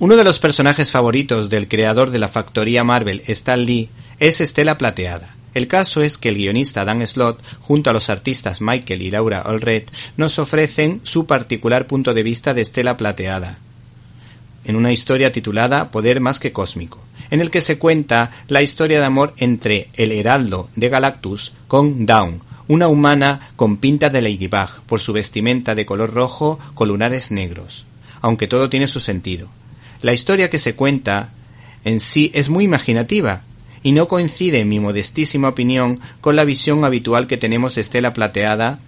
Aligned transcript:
Uno 0.00 0.16
de 0.16 0.22
los 0.22 0.38
personajes 0.38 0.92
favoritos 0.92 1.48
del 1.48 1.66
creador 1.66 2.12
de 2.12 2.20
la 2.20 2.28
factoría 2.28 2.84
Marvel, 2.84 3.24
Stan 3.26 3.60
Lee, 3.64 3.88
es 4.20 4.40
Estela 4.40 4.78
Plateada. 4.78 5.34
El 5.54 5.66
caso 5.66 6.02
es 6.02 6.18
que 6.18 6.28
el 6.28 6.36
guionista 6.36 6.84
Dan 6.84 7.04
Slott, 7.04 7.40
junto 7.58 7.90
a 7.90 7.92
los 7.92 8.08
artistas 8.08 8.60
Michael 8.60 9.02
y 9.02 9.10
Laura 9.10 9.40
Allred, 9.40 9.88
nos 10.16 10.38
ofrecen 10.38 11.00
su 11.02 11.26
particular 11.26 11.88
punto 11.88 12.14
de 12.14 12.22
vista 12.22 12.54
de 12.54 12.60
Estela 12.60 12.96
Plateada, 12.96 13.58
en 14.64 14.76
una 14.76 14.92
historia 14.92 15.32
titulada 15.32 15.90
Poder 15.90 16.20
más 16.20 16.38
que 16.38 16.52
cósmico, 16.52 17.00
en 17.32 17.40
el 17.40 17.50
que 17.50 17.60
se 17.60 17.76
cuenta 17.76 18.30
la 18.46 18.62
historia 18.62 19.00
de 19.00 19.06
amor 19.06 19.34
entre 19.38 19.88
el 19.94 20.12
heraldo 20.12 20.70
de 20.76 20.90
Galactus 20.90 21.54
con 21.66 22.06
Dawn, 22.06 22.40
una 22.68 22.86
humana 22.86 23.50
con 23.56 23.78
pinta 23.78 24.10
de 24.10 24.22
Ladybug 24.22 24.80
por 24.86 25.00
su 25.00 25.12
vestimenta 25.12 25.74
de 25.74 25.84
color 25.84 26.14
rojo 26.14 26.60
con 26.74 26.86
lunares 26.86 27.32
negros, 27.32 27.84
aunque 28.20 28.46
todo 28.46 28.68
tiene 28.68 28.86
su 28.86 29.00
sentido. 29.00 29.48
La 30.02 30.12
historia 30.12 30.50
que 30.50 30.58
se 30.58 30.74
cuenta 30.74 31.30
en 31.84 32.00
sí 32.00 32.30
es 32.34 32.48
muy 32.48 32.64
imaginativa 32.64 33.42
y 33.82 33.92
no 33.92 34.08
coincide, 34.08 34.60
en 34.60 34.68
mi 34.68 34.80
modestísima 34.80 35.48
opinión, 35.48 36.00
con 36.20 36.36
la 36.36 36.44
visión 36.44 36.84
habitual 36.84 37.26
que 37.26 37.36
tenemos 37.36 37.76
Estela 37.76 38.12
Plateada 38.12 38.80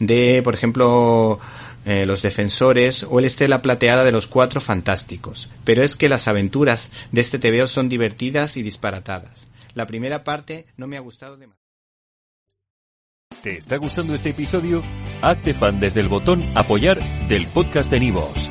de, 0.00 0.40
por 0.42 0.54
ejemplo, 0.54 1.40
eh, 1.84 2.06
Los 2.06 2.22
Defensores 2.22 3.04
o 3.08 3.18
el 3.18 3.24
Estela 3.24 3.62
Plateada 3.62 4.04
de 4.04 4.12
los 4.12 4.26
Cuatro 4.26 4.60
Fantásticos. 4.60 5.48
Pero 5.64 5.82
es 5.82 5.96
que 5.96 6.08
las 6.08 6.28
aventuras 6.28 6.90
de 7.12 7.20
este 7.20 7.38
TVO 7.38 7.66
son 7.66 7.88
divertidas 7.88 8.56
y 8.56 8.62
disparatadas. 8.62 9.46
La 9.74 9.86
primera 9.86 10.24
parte 10.24 10.66
no 10.76 10.86
me 10.86 10.96
ha 10.96 11.00
gustado 11.00 11.36
demasiado. 11.36 11.58
¿Te 13.42 13.56
está 13.56 13.76
gustando 13.76 14.14
este 14.14 14.30
episodio? 14.30 14.82
Hazte 15.22 15.54
fan 15.54 15.78
desde 15.78 16.00
el 16.00 16.08
botón 16.08 16.42
Apoyar 16.56 16.98
del 17.28 17.46
podcast 17.46 17.90
de 17.90 18.00
Nivos. 18.00 18.50